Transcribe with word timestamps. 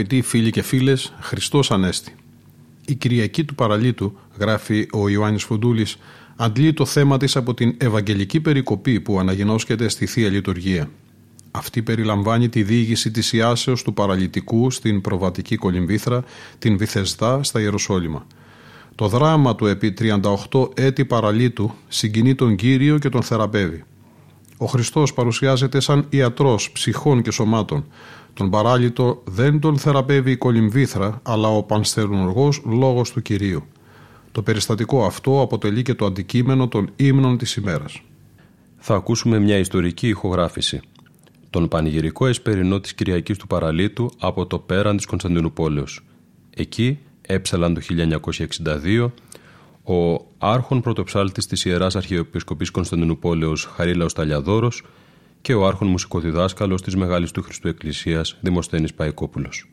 Αγαπητοί 0.00 0.22
φίλοι 0.22 0.50
και 0.50 0.62
φίλες, 0.62 1.12
Χριστός 1.20 1.70
Ανέστη. 1.70 2.14
Η 2.86 2.94
Κυριακή 2.94 3.44
του 3.44 3.54
Παραλίτου, 3.54 4.18
γράφει 4.38 4.86
ο 4.92 5.08
Ιωάννης 5.08 5.44
Φουντούλης, 5.44 5.96
αντλεί 6.36 6.72
το 6.72 6.84
θέμα 6.84 7.16
της 7.16 7.36
από 7.36 7.54
την 7.54 7.74
Ευαγγελική 7.78 8.40
Περικοπή 8.40 9.00
που 9.00 9.18
αναγενώσκεται 9.18 9.88
στη 9.88 10.06
Θεία 10.06 10.28
Λειτουργία. 10.28 10.90
Αυτή 11.50 11.82
περιλαμβάνει 11.82 12.48
τη 12.48 12.62
διήγηση 12.62 13.10
της 13.10 13.32
Ιάσεως 13.32 13.82
του 13.82 13.94
παραλυτικού 13.94 14.70
στην 14.70 15.00
προβατική 15.00 15.56
κολυμβήθρα, 15.56 16.24
την 16.58 16.76
Βυθεσδά 16.76 17.42
στα 17.42 17.60
Ιεροσόλυμα. 17.60 18.26
Το 18.94 19.08
δράμα 19.08 19.54
του 19.54 19.66
επί 19.66 19.94
38 20.50 20.68
έτη 20.74 21.04
παραλίτου 21.04 21.74
συγκινεί 21.88 22.34
τον 22.34 22.56
Κύριο 22.56 22.98
και 22.98 23.08
τον 23.08 23.22
θεραπεύει. 23.22 23.84
Ο 24.56 24.66
Χριστός 24.66 25.12
παρουσιάζεται 25.14 25.80
σαν 25.80 26.06
ιατρός 26.08 26.70
ψυχών 26.70 27.22
και 27.22 27.30
σωμάτων. 27.30 27.84
Τον 28.34 28.50
παράλυτο 28.50 29.22
δεν 29.24 29.60
τον 29.60 29.78
θεραπεύει 29.78 30.30
η 30.30 30.36
κολυμβήθρα, 30.36 31.20
αλλά 31.22 31.48
ο 31.48 31.62
πανστερνοργός 31.62 32.62
λόγος 32.64 33.10
του 33.10 33.22
Κυρίου. 33.22 33.62
Το 34.32 34.42
περιστατικό 34.42 35.04
αυτό 35.04 35.40
αποτελεί 35.40 35.82
και 35.82 35.94
το 35.94 36.04
αντικείμενο 36.04 36.68
των 36.68 36.90
ύμνων 36.96 37.38
της 37.38 37.54
ημέρας. 37.56 38.02
Θα 38.76 38.94
ακούσουμε 38.94 39.38
μια 39.38 39.58
ιστορική 39.58 40.08
ηχογράφηση 40.08 40.80
τον 41.50 41.68
πανηγυρικό 41.68 42.26
εσπερινό 42.26 42.80
της 42.80 42.94
Κυριακής 42.94 43.38
του 43.38 43.46
Παραλίτου 43.46 44.10
από 44.18 44.46
το 44.46 44.58
πέραν 44.58 44.96
της 44.96 45.06
Κωνσταντινούπολεως. 45.06 46.00
Εκεί 46.50 46.98
έψαλαν 47.22 47.74
το 47.74 47.80
1962 47.80 49.10
ο 49.84 50.26
άρχον 50.38 50.80
πρωτοψάλτης 50.80 51.46
της 51.46 51.64
Ιεράς 51.64 51.96
Αρχιεπισκοπής 51.96 52.70
Κωνσταντινούπολεως 52.70 53.64
Χαρίλαος 53.64 54.12
Ταλιαδόρος 54.12 54.84
και 55.40 55.54
ο 55.54 55.66
άρχον 55.66 55.88
μουσικοδιδάσκαλος 55.88 56.82
της 56.82 56.96
Μεγάλης 56.96 57.30
του 57.30 57.42
Χριστού 57.42 57.68
Εκκλησίας 57.68 58.38
Δημοσθένης 58.40 58.94
Παϊκόπουλος. 58.94 59.70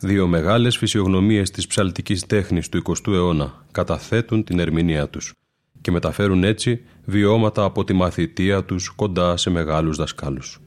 Δύο 0.00 0.26
μεγάλες 0.26 0.76
φυσιογνωμίες 0.76 1.50
της 1.50 1.66
ψαλτικής 1.66 2.26
τέχνης 2.26 2.68
του 2.68 2.82
20ου 2.82 3.12
αιώνα 3.12 3.64
καταθέτουν 3.72 4.44
την 4.44 4.58
ερμηνεία 4.58 5.08
τους 5.08 5.32
και 5.80 5.90
μεταφέρουν 5.90 6.44
έτσι 6.44 6.80
βιώματα 7.04 7.64
από 7.64 7.84
τη 7.84 7.92
μαθητεία 7.92 8.64
τους 8.64 8.88
κοντά 8.88 9.36
σε 9.36 9.50
μεγάλους 9.50 9.96
δασκάλους. 9.96 10.60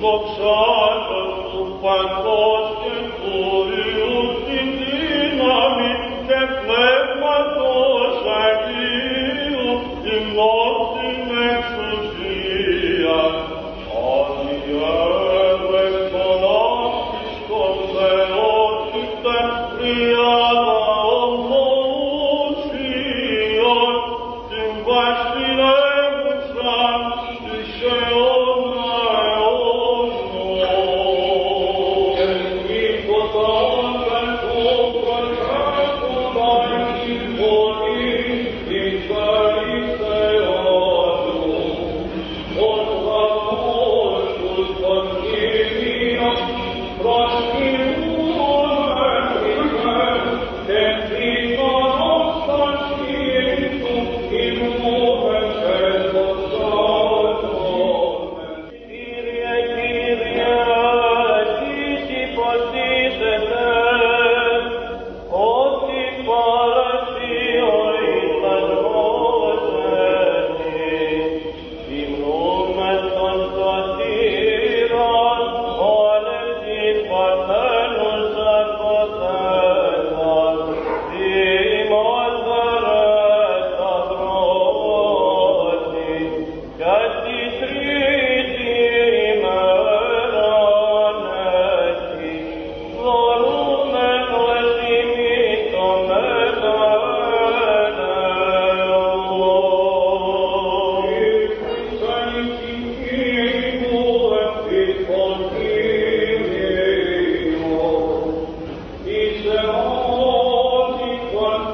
vox 0.00 0.36
salvo 0.36 1.22
cum 1.50 1.68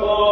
Dios. 0.03 0.32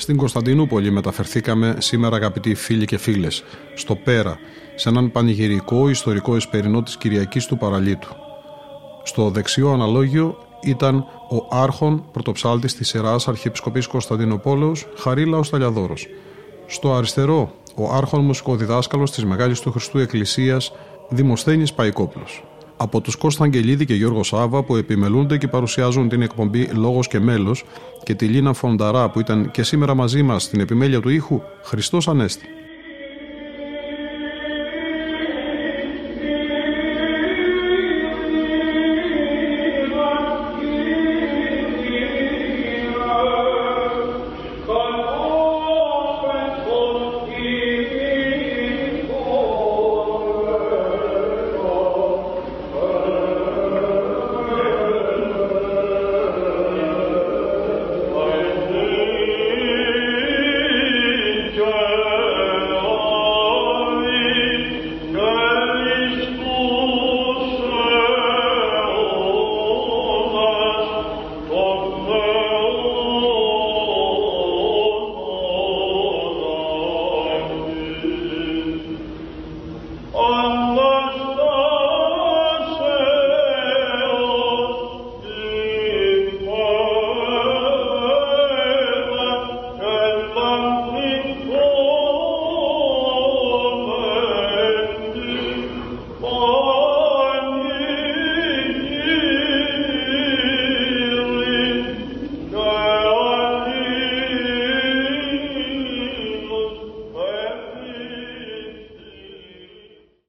Στην 0.00 0.16
Κωνσταντινούπολη 0.16 0.90
μεταφερθήκαμε 0.90 1.76
σήμερα 1.78 2.16
αγαπητοί 2.16 2.54
φίλοι 2.54 2.84
και 2.84 2.98
φίλες, 2.98 3.44
στο 3.74 3.94
Πέρα, 3.94 4.38
σε 4.74 4.88
έναν 4.88 5.10
πανηγυρικό 5.10 5.88
ιστορικό 5.88 6.34
εσπερινό 6.34 6.82
της 6.82 6.96
Κυριακής 6.96 7.46
του 7.46 7.56
Παραλίτου. 7.56 8.08
Στο 9.02 9.30
δεξιό 9.30 9.70
αναλόγιο 9.70 10.38
ήταν 10.62 10.96
ο 11.30 11.46
άρχον 11.50 12.04
πρωτοψάλτης 12.12 12.74
της 12.74 12.94
Ιεράς 12.94 13.28
Αρχιεπισκοπής 13.28 13.86
Κωνσταντινοπόλεως 13.86 14.86
Χαρίλαος 14.96 15.50
Ταλιαδόρος. 15.50 16.06
Στο 16.66 16.94
αριστερό, 16.94 17.50
ο 17.74 17.92
άρχον 17.92 18.24
μουσικοδιδάσκαλος 18.24 19.10
της 19.10 19.24
Μεγάλης 19.24 19.60
του 19.60 19.70
Χριστού 19.70 19.98
Εκκλησίας 19.98 20.72
Δημοσθένης 21.08 21.72
Παϊκόπουλος. 21.72 22.44
Από 22.80 23.00
τους 23.00 23.16
Κώστα 23.16 23.44
Αγγελίδη 23.44 23.84
και 23.84 23.94
Γιώργο 23.94 24.22
Σάβα 24.22 24.62
που 24.62 24.76
επιμελούνται 24.76 25.38
και 25.38 25.48
παρουσιάζουν 25.48 26.08
την 26.08 26.22
εκπομπή 26.22 26.64
Λόγος 26.64 27.08
και 27.08 27.18
Μέλος 27.18 27.64
και 28.02 28.14
τη 28.14 28.26
Λίνα 28.26 28.52
Φονταρά 28.52 29.10
που 29.10 29.20
ήταν 29.20 29.50
και 29.50 29.62
σήμερα 29.62 29.94
μαζί 29.94 30.22
μας 30.22 30.42
στην 30.42 30.60
επιμέλεια 30.60 31.00
του 31.00 31.08
ήχου 31.08 31.40
Χριστός 31.62 32.08
Ανέστη. 32.08 32.46